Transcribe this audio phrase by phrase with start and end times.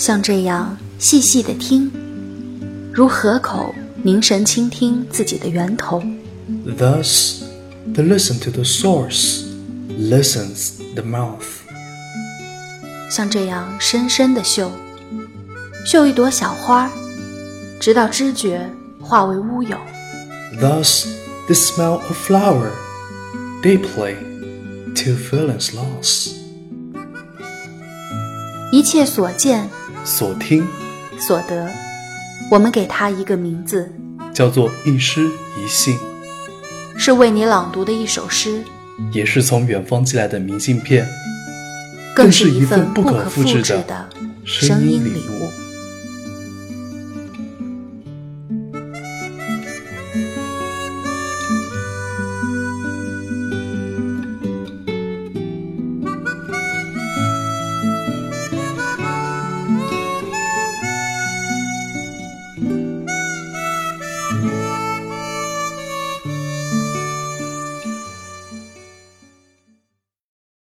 [0.00, 1.90] 像这样细细的听，
[2.92, 6.02] 如河口凝神倾听自己的源头。
[6.78, 7.42] Thus,
[7.92, 9.44] the listen to the source,
[9.98, 11.44] listens the mouth.
[13.08, 14.70] 像这样深深的嗅，
[15.84, 16.90] 嗅一朵小花，
[17.80, 18.70] 直到知觉
[19.00, 19.76] 化为乌有。
[20.60, 21.06] Thus,
[21.46, 22.70] the smell of flower,
[23.62, 24.16] deeply,
[24.94, 26.32] till feelings lost.
[28.72, 29.70] 一切所见
[30.03, 30.67] 所听。
[31.19, 31.69] 所得，
[32.49, 33.91] 我们给它一个名字，
[34.33, 35.97] 叫做一诗一信，
[36.97, 38.63] 是为你朗读的一首诗，
[39.11, 41.07] 也是从远方寄来的明信片，
[42.15, 44.09] 更是一份不可复制制的
[44.43, 45.70] 声音礼物。